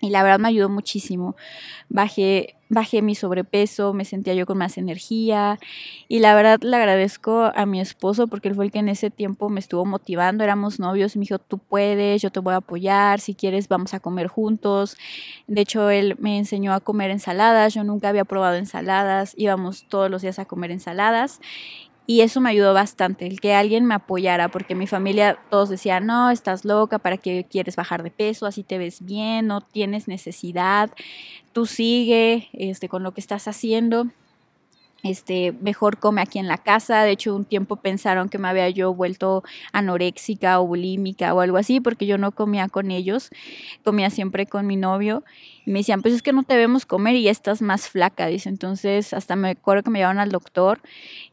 y 0.04 0.10
la 0.10 0.22
verdad 0.22 0.40
me 0.40 0.50
ayudó 0.50 0.70
muchísimo. 0.70 1.36
Bajé, 1.88 2.56
bajé 2.70 3.02
mi 3.02 3.16
sobrepeso, 3.16 3.94
me 3.94 4.04
sentía 4.04 4.34
yo 4.34 4.46
con 4.46 4.58
más 4.58 4.78
energía 4.78 5.60
y 6.10 6.20
la 6.20 6.36
verdad 6.36 6.60
le 6.62 6.76
agradezco 6.76 7.52
a 7.56 7.66
mi 7.66 7.80
esposo 7.80 8.28
porque 8.28 8.50
él 8.50 8.56
fue 8.56 8.66
el 8.66 8.72
que 8.72 8.80
en 8.80 8.90
ese 8.90 9.10
tiempo 9.12 9.50
me 9.50 9.62
estuvo 9.62 9.86
motivando, 9.86 10.44
éramos 10.44 10.80
novios 10.80 11.16
me 11.16 11.22
dijo, 11.22 11.40
tú 11.40 11.58
puedes, 11.58 12.22
yo 12.22 12.32
te 12.32 12.40
voy 12.42 12.54
a 12.54 12.58
apoyar, 12.58 13.22
si 13.22 13.34
quieres 13.34 13.68
vamos 13.70 13.94
a 13.94 14.00
comer 14.00 14.28
juntos. 14.28 14.98
De 15.48 15.62
hecho, 15.62 15.90
él 15.90 16.16
me 16.20 16.38
enseñó 16.38 16.74
a 16.74 16.82
comer 16.82 17.12
ensaladas, 17.12 17.74
yo 17.74 17.84
nunca 17.84 18.10
había 18.10 18.26
probado 18.26 18.56
ensaladas, 18.56 19.34
íbamos 19.38 19.88
todos 19.88 20.10
los 20.10 20.22
días 20.22 20.38
a 20.40 20.46
comer 20.46 20.72
ensaladas 20.72 21.40
y 22.06 22.22
eso 22.22 22.42
me 22.42 22.50
ayudó 22.50 22.74
bastante, 22.74 23.28
el 23.28 23.40
que 23.40 23.54
alguien 23.54 23.86
me 23.86 23.96
apoyara, 23.96 24.50
porque 24.50 24.76
mi 24.76 24.88
familia 24.88 25.40
todos 25.50 25.70
decían, 25.70 26.06
no, 26.06 26.32
estás 26.32 26.66
loca, 26.66 27.00
¿para 27.00 27.18
qué 27.18 27.46
quieres 27.50 27.76
bajar 27.76 28.04
de 28.04 28.12
peso? 28.12 28.46
Así 28.46 28.64
te 28.64 28.78
ves 28.78 29.06
bien, 29.06 29.48
no 29.48 29.62
tienes 29.62 30.08
necesidad, 30.08 30.92
tú 31.54 31.66
sigue 31.66 32.50
este, 32.54 32.90
con 32.90 33.04
lo 33.04 33.14
que 33.14 33.22
estás 33.22 33.48
haciendo 33.48 34.08
este, 35.04 35.52
mejor 35.52 35.98
come 35.98 36.22
aquí 36.22 36.40
en 36.40 36.48
la 36.48 36.58
casa. 36.58 37.04
De 37.04 37.12
hecho, 37.12 37.36
un 37.36 37.46
tiempo 37.46 37.76
pensaron 37.76 38.30
que 38.30 38.38
me 38.38 38.48
había 38.48 38.70
yo 38.70 38.94
vuelto 38.94 39.44
anoréxica 39.74 40.60
o 40.60 40.66
bulímica 40.66 41.34
o 41.34 41.42
algo 41.42 41.58
así, 41.58 41.82
porque 41.82 42.06
yo 42.06 42.18
no 42.18 42.32
comía 42.32 42.70
con 42.70 42.90
ellos, 42.90 43.30
comía 43.84 44.10
siempre 44.10 44.46
con 44.46 44.66
mi 44.66 44.78
novio. 44.78 45.24
Y 45.66 45.72
me 45.72 45.80
decían, 45.80 46.02
pues 46.02 46.14
es 46.14 46.22
que 46.22 46.34
no 46.34 46.44
te 46.44 46.58
vemos 46.58 46.86
comer 46.86 47.16
y 47.16 47.24
ya 47.24 47.32
estás 47.32 47.62
más 47.62 47.90
flaca, 47.90 48.28
dice. 48.28 48.50
Entonces, 48.50 49.14
hasta 49.14 49.36
me 49.36 49.52
acuerdo 49.52 49.84
que 49.84 49.90
me 49.90 50.00
llevaron 50.00 50.20
al 50.20 50.32
doctor 50.32 50.82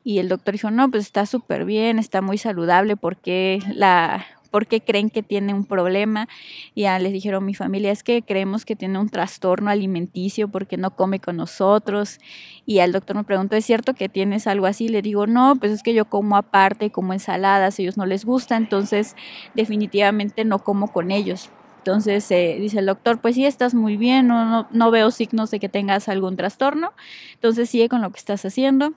y 0.04 0.18
el 0.18 0.28
doctor 0.28 0.52
dijo, 0.54 0.70
no, 0.70 0.90
pues 0.90 1.04
está 1.04 1.26
súper 1.26 1.64
bien, 1.64 1.98
está 1.98 2.22
muy 2.22 2.38
saludable 2.38 2.96
porque 2.96 3.60
la 3.74 4.26
¿por 4.50 4.66
qué 4.66 4.80
creen 4.80 5.10
que 5.10 5.22
tiene 5.22 5.54
un 5.54 5.64
problema? 5.64 6.28
Ya 6.74 6.98
les 6.98 7.12
dijeron 7.12 7.44
mi 7.44 7.54
familia, 7.54 7.92
es 7.92 8.02
que 8.02 8.22
creemos 8.22 8.64
que 8.64 8.76
tiene 8.76 8.98
un 8.98 9.08
trastorno 9.08 9.70
alimenticio 9.70 10.48
porque 10.48 10.76
no 10.76 10.94
come 10.96 11.20
con 11.20 11.36
nosotros. 11.36 12.18
Y 12.66 12.78
el 12.78 12.92
doctor 12.92 13.16
me 13.16 13.24
preguntó, 13.24 13.56
¿es 13.56 13.64
cierto 13.64 13.94
que 13.94 14.08
tienes 14.08 14.46
algo 14.46 14.66
así? 14.66 14.88
Le 14.88 15.02
digo, 15.02 15.26
no, 15.26 15.56
pues 15.56 15.72
es 15.72 15.82
que 15.82 15.94
yo 15.94 16.04
como 16.04 16.36
aparte, 16.36 16.90
como 16.90 17.12
ensaladas, 17.12 17.78
ellos 17.78 17.96
no 17.96 18.06
les 18.06 18.24
gusta, 18.24 18.56
entonces 18.56 19.16
definitivamente 19.54 20.44
no 20.44 20.58
como 20.58 20.92
con 20.92 21.10
ellos. 21.10 21.50
Entonces 21.78 22.30
eh, 22.30 22.58
dice 22.60 22.78
el 22.80 22.86
doctor, 22.86 23.20
pues 23.22 23.36
sí, 23.36 23.46
estás 23.46 23.72
muy 23.72 23.96
bien, 23.96 24.26
no, 24.26 24.44
no, 24.44 24.68
no 24.70 24.90
veo 24.90 25.10
signos 25.10 25.50
de 25.50 25.58
que 25.58 25.70
tengas 25.70 26.10
algún 26.10 26.36
trastorno, 26.36 26.92
entonces 27.34 27.70
sigue 27.70 27.88
con 27.88 28.02
lo 28.02 28.10
que 28.10 28.18
estás 28.18 28.44
haciendo. 28.44 28.92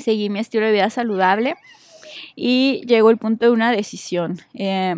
Seguí 0.00 0.28
mi 0.28 0.40
estilo 0.40 0.66
de 0.66 0.72
vida 0.72 0.90
saludable 0.90 1.54
y 2.36 2.82
llegó 2.86 3.10
el 3.10 3.18
punto 3.18 3.46
de 3.46 3.52
una 3.52 3.72
decisión. 3.72 4.38
Eh, 4.54 4.94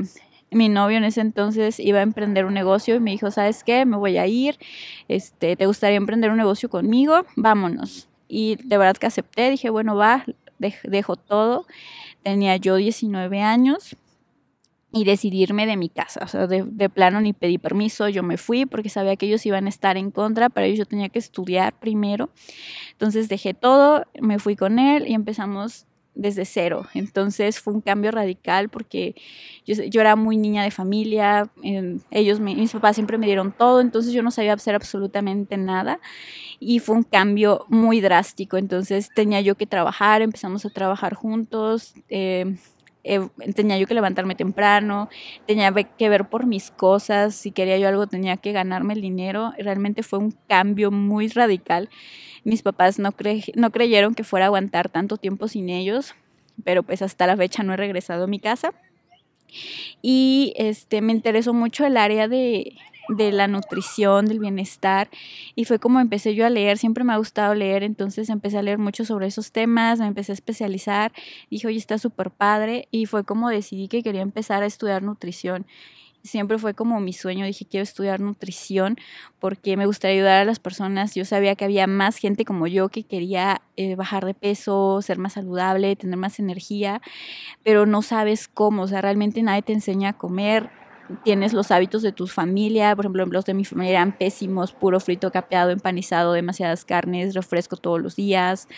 mi 0.55 0.69
novio 0.69 0.99
en 0.99 1.05
ese 1.05 1.21
entonces 1.21 1.81
iba 1.81 1.99
a 1.99 2.03
emprender 2.03 2.45
un 2.45 2.55
negocio 2.55 2.95
y 2.95 3.01
me 3.01 3.11
dijo, 3.11 3.31
¿sabes 3.31 3.65
qué? 3.65 3.85
Me 3.85 3.97
voy 3.97 4.17
a 4.19 4.27
ir, 4.27 4.57
este, 5.09 5.57
¿te 5.57 5.67
gustaría 5.67 5.97
emprender 5.97 6.31
un 6.31 6.37
negocio 6.37 6.69
conmigo? 6.69 7.25
Vámonos. 7.37 8.09
Y 8.29 8.57
de 8.65 8.79
verdad 8.79 8.97
que 8.97 9.07
acepté, 9.07 9.51
dije, 9.51 9.71
bueno, 9.71 9.97
va, 9.97 10.25
dejo 10.85 11.17
todo. 11.17 11.67
Tenía 12.23 12.57
yo 12.57 12.77
19 12.77 13.43
años 13.43 13.97
y 14.93 15.05
decidirme 15.05 15.67
de 15.67 15.77
mi 15.77 15.89
casa. 15.89 16.21
O 16.25 16.29
sea, 16.29 16.47
de, 16.47 16.63
de, 16.63 16.89
plano 16.89 17.21
ni 17.21 17.33
pedí 17.33 17.59
permiso, 17.59 18.09
yo 18.09 18.23
me 18.23 18.37
fui 18.37 18.65
porque 18.65 18.89
sabía 18.89 19.17
que 19.17 19.27
ellos 19.27 19.45
iban 19.45 19.67
a 19.67 19.69
estar 19.69 19.97
en 19.97 20.11
contra, 20.11 20.49
pero 20.51 20.67
ellos 20.67 20.79
yo 20.79 20.87
tenía 20.87 21.09
que 21.09 21.19
estudiar 21.19 21.79
primero. 21.79 22.31
Entonces 22.93 23.29
dejé 23.29 23.55
todo, 23.55 24.05
me 24.21 24.39
fui 24.39 24.57
con 24.57 24.79
él 24.79 25.07
y 25.09 25.15
empezamos 25.15 25.87
desde 26.15 26.45
cero. 26.45 26.87
Entonces 26.95 27.61
fue 27.61 27.73
un 27.73 27.81
cambio 27.81 28.11
radical 28.11 28.69
porque 28.69 29.15
yo, 29.67 29.75
yo 29.85 30.01
era 30.01 30.17
muy 30.17 30.37
niña 30.37 30.63
de 30.63 30.71
familia, 30.71 31.51
ellos, 32.11 32.41
mis 32.41 32.73
papás 32.73 32.97
siempre 32.97 33.19
me 33.19 33.27
dieron 33.27 33.53
todo, 33.53 33.81
entonces 33.81 34.13
yo 34.13 34.23
no 34.23 34.31
sabía 34.31 34.55
hacer 34.55 34.75
absolutamente 34.75 35.57
nada 35.57 36.01
y 36.61 36.79
fue 36.79 36.97
un 36.97 37.03
cambio 37.03 37.67
muy 37.69 38.01
drástico. 38.01 38.57
Entonces 38.57 39.11
tenía 39.15 39.41
yo 39.41 39.57
que 39.57 39.67
trabajar, 39.67 40.23
empezamos 40.23 40.65
a 40.65 40.71
trabajar 40.71 41.15
juntos. 41.15 41.95
Eh, 42.09 42.57
eh, 43.05 43.29
tenía 43.55 43.79
yo 43.79 43.87
que 43.87 43.95
levantarme 43.95 44.35
temprano, 44.35 45.09
tenía 45.47 45.73
que 45.73 46.09
ver 46.09 46.29
por 46.29 46.47
mis 46.47 46.71
cosas, 46.71 47.35
si 47.35 47.51
quería 47.53 47.79
yo 47.79 47.89
algo 47.89 48.07
tenía 48.07 48.37
que 48.39 48.53
ganarme 48.53 48.95
el 48.95 49.03
dinero. 49.03 49.53
Realmente 49.59 50.03
fue 50.03 50.19
un 50.19 50.33
cambio 50.49 50.91
muy 50.91 51.29
radical. 51.29 51.91
Mis 52.45 52.63
papás 52.63 52.99
no, 52.99 53.11
no 53.55 53.71
creyeron 53.71 54.15
que 54.15 54.25
fuera 54.25 54.47
a 54.47 54.49
aguantar 54.49 54.89
tanto 54.89 55.17
tiempo 55.19 55.49
sin 55.49 55.69
ellos, 55.69 56.15
pero 56.65 56.83
pues 56.83 57.03
hasta 57.03 57.27
la 57.27 57.37
fecha 57.37 57.63
no 57.63 57.75
he 57.75 57.77
regresado 57.77 58.25
a 58.25 58.29
mi 58.29 58.41
casa. 58.41 58.73
Y 60.03 60.53
este, 60.57 61.01
me 61.01 61.13
interesó 61.13 61.55
mucho 61.55 61.87
el 61.87 61.97
área 61.97 62.27
de, 62.27 62.77
de 63.09 63.33
la 63.33 63.49
nutrición, 63.49 64.27
del 64.27 64.39
bienestar. 64.39 65.09
Y 65.55 65.65
fue 65.65 65.79
como 65.79 66.01
empecé 66.01 66.35
yo 66.35 66.47
a 66.47 66.51
leer, 66.51 66.79
siempre 66.79 67.05
me 67.05 67.13
ha 67.13 67.17
gustado 67.17 67.55
leer, 67.55 67.83
entonces 67.83 68.29
empecé 68.31 68.59
a 68.59 68.63
leer 68.63 68.79
mucho 68.79 69.05
sobre 69.05 69.27
esos 69.27 69.53
temas, 69.53 69.99
me 69.99 70.07
empecé 70.07 70.33
a 70.33 70.35
especializar, 70.35 71.13
dije, 71.51 71.67
oye, 71.67 71.79
está 71.79 71.99
súper 71.99 72.31
padre, 72.31 72.89
y 72.91 73.07
fue 73.07 73.25
como 73.25 73.49
decidí 73.49 73.89
que 73.89 74.03
quería 74.03 74.23
empezar 74.23 74.63
a 74.63 74.67
estudiar 74.67 75.03
nutrición. 75.03 75.67
Siempre 76.23 76.57
fue 76.59 76.73
como 76.73 77.01
mi 77.01 77.13
sueño, 77.13 77.45
dije, 77.45 77.67
quiero 77.67 77.83
estudiar 77.83 78.19
nutrición 78.21 78.97
porque 79.41 79.77
me 79.77 79.85
gustaría 79.85 80.17
ayudar 80.17 80.41
a 80.41 80.45
las 80.47 80.59
personas. 80.59 81.15
Yo 81.15 81.27
sabía 81.27 81.55
que 81.55 81.67
había 81.67 81.87
más 81.87 82.17
gente 82.17 82.47
como 82.47 82.67
yo 82.67 82.89
que 82.89 83.03
quería 83.03 83.61
eh, 83.77 83.95
bajar 83.95 84.25
de 84.25 84.33
peso, 84.33 85.03
ser 85.03 85.19
más 85.19 85.35
saludable, 85.35 85.97
tener 85.97 86.17
más 86.17 86.39
energía, 86.39 87.03
pero 87.63 87.85
no 87.85 88.01
sabes 88.01 88.49
cómo, 88.49 88.85
o 88.85 88.89
sea, 88.89 89.03
realmente 89.03 89.43
nadie 89.43 89.61
te 89.61 89.75
enseña 89.75 90.11
a 90.11 90.13
comer, 90.15 90.71
tienes 91.23 91.53
los 91.53 91.71
hábitos 91.71 92.03
de 92.03 92.13
tu 92.13 92.27
familia, 92.27 92.95
por 92.97 93.05
ejemplo, 93.05 93.27
los 93.27 93.45
de 93.45 93.55
mi 93.55 93.65
familia 93.65 93.93
eran 93.93 94.17
pésimos, 94.17 94.73
puro 94.73 95.01
frito 95.01 95.31
capeado, 95.31 95.71
empanizado, 95.71 96.33
demasiadas 96.33 96.85
carnes, 96.85 97.35
refresco 97.35 97.77
todos 97.77 98.01
los 98.01 98.17
días, 98.17 98.69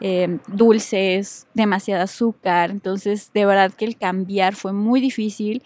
eh, 0.00 0.38
dulces, 0.48 1.46
demasiada 1.54 2.04
azúcar, 2.04 2.70
entonces 2.70 3.32
de 3.34 3.44
verdad 3.44 3.72
que 3.72 3.84
el 3.84 3.96
cambiar 3.96 4.54
fue 4.54 4.72
muy 4.72 5.00
difícil, 5.00 5.62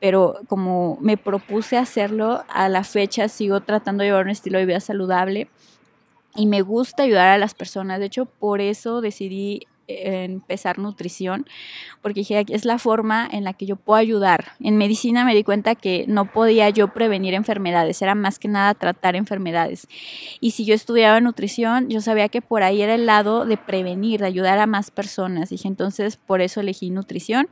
pero 0.00 0.40
como 0.46 0.98
me 1.00 1.16
propuse 1.16 1.76
hacerlo, 1.76 2.44
a 2.48 2.68
la 2.68 2.84
fecha 2.84 3.28
sigo 3.28 3.60
tratando 3.60 4.02
de 4.02 4.10
llevar 4.10 4.24
un 4.24 4.30
estilo 4.30 4.58
de 4.58 4.66
vida 4.66 4.80
saludable 4.80 5.48
y 6.36 6.46
me 6.46 6.62
gusta 6.62 7.04
ayudar 7.04 7.28
a 7.28 7.38
las 7.38 7.54
personas, 7.54 7.98
de 7.98 8.06
hecho 8.06 8.26
por 8.26 8.60
eso 8.60 9.00
decidí 9.00 9.66
empezar 9.88 10.78
nutrición, 10.78 11.46
porque 12.02 12.20
dije, 12.20 12.44
es 12.48 12.64
la 12.64 12.78
forma 12.78 13.28
en 13.30 13.44
la 13.44 13.54
que 13.54 13.66
yo 13.66 13.76
puedo 13.76 13.98
ayudar. 13.98 14.52
En 14.60 14.76
medicina 14.76 15.24
me 15.24 15.34
di 15.34 15.42
cuenta 15.42 15.74
que 15.74 16.04
no 16.06 16.30
podía 16.30 16.68
yo 16.70 16.92
prevenir 16.92 17.34
enfermedades, 17.34 18.00
era 18.02 18.14
más 18.14 18.38
que 18.38 18.48
nada 18.48 18.74
tratar 18.74 19.16
enfermedades. 19.16 19.88
Y 20.40 20.52
si 20.52 20.64
yo 20.64 20.74
estudiaba 20.74 21.20
nutrición, 21.20 21.88
yo 21.88 22.00
sabía 22.00 22.28
que 22.28 22.42
por 22.42 22.62
ahí 22.62 22.82
era 22.82 22.94
el 22.94 23.06
lado 23.06 23.46
de 23.46 23.56
prevenir, 23.56 24.20
de 24.20 24.26
ayudar 24.26 24.58
a 24.58 24.66
más 24.66 24.90
personas. 24.90 25.50
Dije, 25.50 25.68
entonces 25.68 26.16
por 26.16 26.40
eso 26.40 26.60
elegí 26.60 26.90
nutrición 26.90 27.48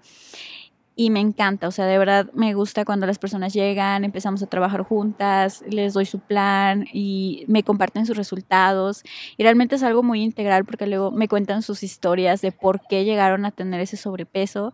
y 0.98 1.10
me 1.10 1.20
encanta, 1.20 1.68
o 1.68 1.70
sea, 1.70 1.84
de 1.84 1.98
verdad 1.98 2.30
me 2.32 2.54
gusta 2.54 2.86
cuando 2.86 3.06
las 3.06 3.18
personas 3.18 3.52
llegan, 3.52 4.02
empezamos 4.02 4.42
a 4.42 4.46
trabajar 4.46 4.82
juntas, 4.82 5.62
les 5.68 5.92
doy 5.92 6.06
su 6.06 6.20
plan 6.20 6.86
y 6.90 7.44
me 7.48 7.62
comparten 7.62 8.06
sus 8.06 8.16
resultados 8.16 9.02
y 9.36 9.42
realmente 9.42 9.74
es 9.76 9.82
algo 9.82 10.02
muy 10.02 10.22
integral 10.22 10.64
porque 10.64 10.86
luego 10.86 11.10
me 11.10 11.28
cuentan 11.28 11.60
sus 11.60 11.82
historias 11.82 12.40
de 12.40 12.50
por 12.50 12.80
qué 12.88 13.04
llegaron 13.04 13.44
a 13.44 13.50
tener 13.50 13.78
ese 13.82 13.98
sobrepeso 13.98 14.72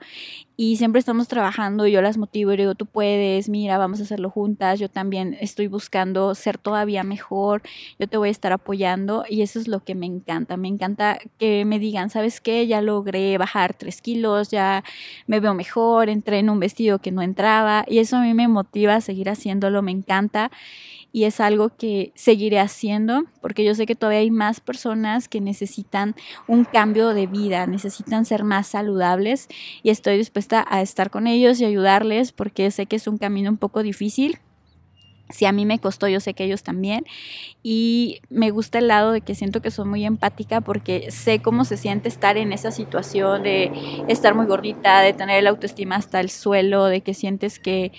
y 0.63 0.77
siempre 0.77 1.01
estamos 1.01 1.27
trabajando 1.27 1.89
y 1.89 1.91
yo 1.91 2.01
las 2.03 2.19
motivo 2.19 2.53
y 2.53 2.57
digo, 2.57 2.77
tú 2.77 2.87
puedes, 2.87 3.49
mira, 3.49 3.79
vamos 3.79 3.99
a 3.99 4.05
hacerlo 4.05 4.31
juntas, 4.31 4.79
yo 4.79 4.89
también 4.89 5.37
estoy 5.41 5.67
buscando 5.67 6.37
ser 6.37 6.57
todavía 6.57 7.03
mejor, 7.03 7.63
yo 7.99 8.07
te 8.07 8.17
voy 8.17 8.29
a 8.29 8.31
estar 8.31 8.53
apoyando 8.53 9.25
y 9.29 9.43
eso 9.43 9.59
es 9.59 9.67
lo 9.67 9.81
que 9.83 9.97
me 9.97 10.07
encanta, 10.07 10.57
me 10.57 10.69
encanta 10.69 11.19
que 11.37 11.65
me 11.65 11.81
digan, 11.81 12.11
¿sabes 12.11 12.41
qué? 12.41 12.69
Ya 12.69 12.81
logré 12.81 13.37
bajar 13.39 13.75
tres 13.75 14.01
kilos, 14.01 14.53
ya 14.53 14.85
me 15.27 15.41
veo 15.41 15.53
mejor, 15.53 16.09
entré 16.09 16.39
en 16.39 16.49
un 16.49 16.61
vestido 16.61 17.01
que 17.01 17.11
no 17.11 17.23
entraba 17.23 17.85
y 17.89 17.99
eso 17.99 18.19
a 18.19 18.21
mí 18.23 18.33
me 18.33 18.47
motiva 18.47 18.95
a 18.95 19.01
seguir 19.01 19.31
haciéndolo, 19.31 19.83
me 19.83 19.91
encanta 19.91 20.53
y 21.13 21.25
es 21.25 21.41
algo 21.41 21.71
que 21.77 22.13
seguiré 22.15 22.59
haciendo 22.59 23.25
porque 23.41 23.65
yo 23.65 23.75
sé 23.75 23.87
que 23.87 23.95
todavía 23.95 24.21
hay 24.21 24.31
más 24.31 24.61
personas 24.61 25.29
que 25.29 25.41
necesitan 25.41 26.15
un 26.49 26.65
cambio 26.65 27.11
de 27.11 27.27
vida, 27.27 27.67
necesitan 27.67 28.25
ser 28.25 28.45
más 28.45 28.67
saludables 28.67 29.49
y 29.83 29.91
estoy 29.91 30.17
dispuesta 30.17 30.65
a 30.69 30.83
estar 30.83 31.11
con 31.11 31.27
ellos 31.27 31.61
y 31.61 31.65
ayudarles 31.65 32.33
porque 32.33 32.71
sé 32.71 32.87
que 32.87 32.97
es 32.97 33.07
un 33.07 33.19
camino 33.19 33.51
un 33.51 33.59
poco 33.59 33.83
difícil 33.83 34.39
si 35.33 35.47
a 35.47 35.53
mí 35.53 35.67
me 35.67 35.79
costó, 35.79 36.09
yo 36.09 36.21
sé 36.21 36.35
que 36.35 36.45
ellos 36.45 36.63
también. 36.63 37.05
Y 37.63 38.21
me 38.29 38.51
gusta 38.51 38.79
el 38.79 38.89
lado 38.89 39.13
de 39.13 39.23
que 39.23 39.35
siento 39.35 39.63
que 39.63 39.71
soy 39.71 39.87
muy 39.87 40.05
empática 40.05 40.61
porque 40.61 41.11
sé 41.11 41.41
cómo 41.41 41.65
se 41.65 41.77
siente 41.77 42.09
estar 42.09 42.37
en 42.37 42.53
esa 42.53 42.71
situación 42.71 43.43
de 43.43 43.73
estar 44.09 44.35
muy 44.35 44.47
gordita, 44.47 45.01
de 45.01 45.13
tener 45.13 45.39
el 45.39 45.47
autoestima 45.47 45.97
hasta 45.97 46.21
el 46.21 46.31
suelo, 46.31 46.85
de 46.85 47.01
que 47.01 47.15
sientes 47.15 47.59
que, 47.59 47.93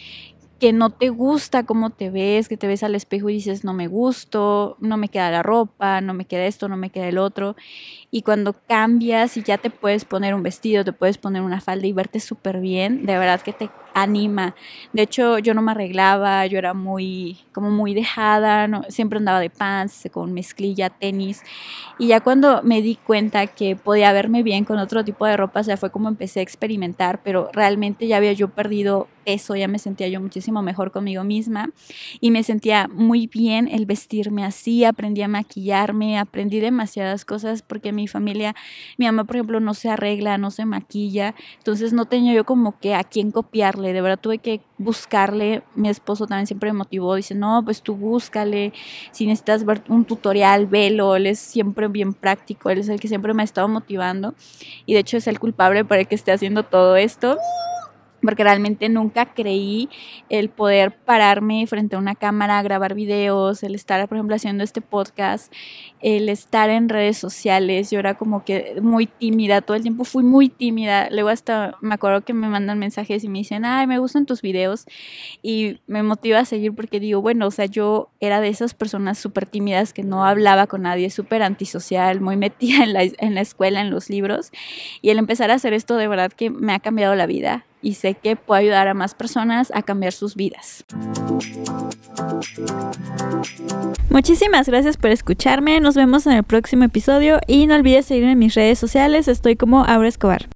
que 0.64 0.72
no 0.72 0.92
te 0.92 1.10
gusta 1.10 1.66
cómo 1.66 1.90
te 1.90 2.10
ves, 2.10 2.48
que 2.48 2.56
te 2.56 2.68
ves 2.68 2.84
al 2.84 2.96
espejo 2.96 3.30
y 3.30 3.34
dices, 3.34 3.66
no 3.66 3.74
me 3.74 3.88
gusto, 3.88 4.78
no 4.80 4.96
me 4.96 5.10
queda 5.10 5.30
la 5.30 5.44
ropa, 5.44 6.00
no 6.00 6.14
me 6.14 6.24
queda 6.24 6.46
esto, 6.46 6.70
no 6.70 6.78
me 6.78 6.90
queda 6.90 7.10
el 7.10 7.18
otro. 7.18 7.58
Y 8.12 8.22
cuando 8.22 8.54
cambias 8.66 9.36
y 9.36 9.44
ya 9.44 9.58
te 9.58 9.70
puedes 9.70 10.06
poner 10.06 10.34
un 10.34 10.42
vestido, 10.42 10.86
te 10.86 10.94
puedes 10.94 11.18
poner 11.18 11.42
una 11.42 11.60
falda 11.60 11.86
y 11.86 11.92
verte 11.92 12.22
súper 12.22 12.62
bien, 12.62 13.06
de 13.06 13.18
verdad 13.18 13.42
que 13.42 13.52
te 13.52 13.70
anima. 13.94 14.56
De 14.92 15.04
hecho, 15.04 15.40
yo 15.40 15.54
no 15.54 15.62
me 15.62 15.72
arreglaba, 15.72 16.46
yo 16.46 16.58
era 16.58 16.74
muy, 16.74 17.38
como 17.52 17.70
muy 17.72 17.94
dejada, 17.94 18.68
no, 18.68 18.84
siempre 18.90 19.18
andaba 19.18 19.40
de 19.40 19.50
pants, 19.50 20.08
con 20.12 20.34
mezclilla, 20.34 20.90
tenis. 20.90 21.42
Y 22.00 22.08
ya 22.08 22.22
cuando 22.22 22.62
me 22.64 22.82
di 22.82 22.96
cuenta 22.96 23.48
que 23.48 23.76
podía 23.76 24.12
verme 24.14 24.44
bien 24.44 24.66
con 24.66 24.78
otro 24.80 25.04
tipo 25.04 25.26
de 25.26 25.38
ropa, 25.38 25.62
ya 25.62 25.78
fue 25.78 25.92
como 25.92 26.10
empecé 26.10 26.40
a 26.40 26.44
experimentar, 26.44 27.22
pero 27.24 27.50
realmente 27.54 28.08
ya 28.08 28.18
había 28.18 28.34
yo 28.34 28.50
perdido 28.50 29.08
peso, 29.24 29.56
ya 29.56 29.68
me 29.68 29.80
sentía 29.80 30.08
yo 30.08 30.20
muchísimo 30.22 30.62
mejor 30.62 30.92
conmigo 30.92 31.24
misma 31.24 31.70
y 32.20 32.32
me 32.32 32.44
sentía 32.44 32.88
muy 32.88 33.28
bien 33.28 33.68
el 33.68 33.86
vestirme 33.86 34.44
así, 34.44 34.84
aprendí 34.84 35.22
a 35.22 35.28
maquillarme, 35.28 36.20
aprendí 36.20 36.60
demasiadas 36.60 37.26
cosas 37.26 37.62
porque 37.62 37.92
mi 37.92 38.08
familia, 38.08 38.56
mi 38.98 39.06
mamá 39.06 39.24
por 39.24 39.38
ejemplo 39.38 39.60
no 39.60 39.74
se 39.74 39.90
arregla, 39.90 40.38
no 40.38 40.52
se 40.52 40.66
maquilla, 40.66 41.36
entonces 41.58 41.94
no 41.94 42.06
tenía 42.06 42.34
yo 42.34 42.46
como 42.46 42.80
que 42.80 42.96
a 42.96 43.04
quién 43.04 43.32
copiarle 43.32 43.83
de 43.92 44.02
verdad 44.02 44.20
tuve 44.20 44.38
que 44.38 44.62
buscarle, 44.78 45.64
mi 45.76 45.90
esposo 45.90 46.28
también 46.28 46.48
siempre 46.48 46.72
me 46.72 46.78
motivó, 46.78 47.16
dice, 47.16 47.36
no, 47.36 47.62
pues 47.66 47.82
tú 47.82 47.96
búscale, 47.96 48.72
si 49.12 49.26
necesitas 49.26 49.66
ver 49.66 49.82
un 49.90 50.06
tutorial, 50.06 50.68
velo, 50.68 51.16
él 51.16 51.28
es 51.28 51.40
siempre 51.40 51.88
bien 51.88 52.14
práctico, 52.14 52.70
él 52.70 52.78
es 52.78 52.90
el 52.90 53.00
que 53.00 53.08
siempre 53.08 53.34
me 53.34 53.42
ha 53.42 53.46
estado 53.46 53.68
motivando 53.68 54.36
y 54.86 54.94
de 54.94 55.00
hecho 55.00 55.18
es 55.18 55.28
el 55.28 55.40
culpable 55.40 55.84
para 55.84 56.06
que 56.06 56.16
esté 56.16 56.32
haciendo 56.32 56.64
todo 56.64 56.96
esto 56.96 57.38
porque 58.24 58.44
realmente 58.44 58.90
nunca 58.90 59.34
creí 59.34 59.90
el 60.30 60.50
poder 60.50 60.96
pararme 60.96 61.68
frente 61.68 61.96
a 61.96 62.00
una 62.00 62.16
cámara, 62.16 62.62
grabar 62.64 62.96
videos, 62.96 63.64
el 63.64 63.76
estar, 63.76 64.08
por 64.08 64.18
ejemplo, 64.18 64.36
haciendo 64.36 64.64
este 64.64 64.82
podcast, 64.82 65.52
el 66.00 66.30
estar 66.30 66.70
en 66.70 66.90
redes 66.90 67.18
sociales. 67.18 67.92
Yo 67.92 68.00
era 68.00 68.16
como 68.16 68.46
que 68.46 68.76
muy 68.82 69.08
tímida, 69.08 69.62
todo 69.62 69.76
el 69.76 69.84
tiempo 69.84 70.06
fui 70.06 70.24
muy 70.24 70.50
tímida. 70.50 71.10
Luego 71.12 71.30
hasta 71.30 71.76
me 71.82 71.96
acuerdo 71.96 72.22
que 72.22 72.34
me 72.34 72.48
mandan 72.48 72.80
mensajes 72.80 73.24
y 73.24 73.30
me 73.30 73.40
dicen, 73.40 73.66
ay, 73.66 73.88
me 73.88 74.00
gustan 74.00 74.26
tus 74.26 74.42
videos. 74.42 74.86
Y 75.42 75.80
me 75.88 76.04
motiva 76.04 76.40
a 76.40 76.46
seguir 76.46 76.74
porque 76.74 77.00
digo, 77.00 77.22
bueno, 77.22 77.48
o 77.48 77.52
sea, 77.52 77.66
yo 77.66 78.10
era 78.20 78.42
de 78.42 78.50
esas 78.50 78.74
personas 78.74 79.18
súper 79.18 79.46
tímidas 79.46 79.94
que 79.94 80.04
no 80.04 80.26
hablaba 80.26 80.68
con 80.68 80.84
nadie, 80.84 81.10
súper 81.10 81.44
antisocial, 81.44 82.22
muy 82.22 82.38
metida 82.38 82.84
en 82.84 82.94
la, 82.94 83.04
en 83.04 83.36
la 83.36 83.42
escuela, 83.42 83.82
en 83.82 83.90
los 83.90 84.10
libros. 84.10 84.52
Y 85.02 85.10
el 85.10 85.18
empezar 85.18 85.52
a 85.52 85.56
hacer 85.56 85.74
esto 85.74 85.98
de 85.98 86.08
verdad 86.08 86.32
que 86.32 86.50
me 86.50 86.74
ha 86.74 86.80
cambiado 86.80 87.16
la 87.16 87.26
vida 87.26 87.66
y 87.84 87.94
sé 87.94 88.16
que 88.16 88.36
puedo 88.36 88.60
ayudar 88.60 88.88
a 88.88 88.96
más 88.96 89.14
personas 89.14 89.72
a 89.76 89.84
cambiar 89.84 90.14
sus 90.14 90.36
vidas. 90.36 90.84
Muchísimas 94.10 94.68
gracias 94.68 94.98
por 94.98 95.12
escucharme, 95.12 95.80
nos 95.80 95.96
vemos 95.96 96.26
en 96.26 96.34
el 96.34 96.44
próximo 96.44 96.86
episodio 96.86 97.40
y 97.48 97.68
no 97.68 97.76
olvides 97.76 98.06
seguirme 98.06 98.32
en 98.32 98.40
mis 98.40 98.56
redes 98.56 98.80
sociales, 98.80 99.28
estoy 99.28 99.56
como 99.56 99.84
Aura 99.84 100.08
Escobar. 100.08 100.48